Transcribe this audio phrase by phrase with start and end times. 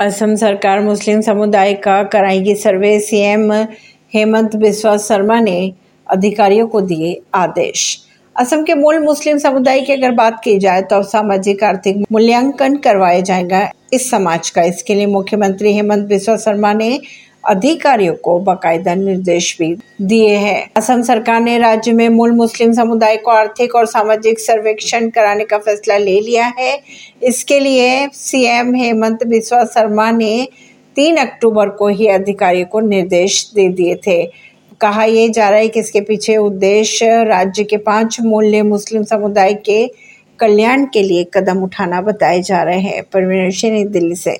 [0.00, 3.52] असम सरकार मुस्लिम समुदाय का कराएगी सर्वे, सीएम
[4.14, 5.72] हेमंत बिस्वा शर्मा ने
[6.06, 7.84] अधिकारियों को दिए आदेश।
[8.36, 13.20] असम के मूल मुस्लिम समुदाय की अगर बात की जाए तो सामाजिक, आर्थिक मूल्यांकन करवाया
[13.20, 16.98] जाएगा। इस समाज का, इसके लिए मुख्यमंत्री हेमंत बिस्वा शर्मा ने
[17.46, 23.16] अधिकारियों को बाकायदा निर्देश भी दिए हैं। असम सरकार ने राज्य में मूल मुस्लिम समुदाय
[23.16, 26.80] को आर्थिक और सामाजिक सर्वेक्षण कराने का फैसला ले लिया है।
[27.22, 30.48] इसके लिए सीएम हेमंत बिस्वा शर्मा ने
[30.96, 34.22] तीन अक्टूबर को ही अधिकारियों को निर्देश दे दिए थे।
[34.80, 39.54] कहा यह जा रहा है कि इसके पीछे उद्देश्य राज्य के पाँच मूल्य मुस्लिम समुदाय
[39.54, 39.86] के
[40.38, 44.34] कल्याण के लिए कदम उठाना बताए जा रहे हैं। परवीन दिल्ली से।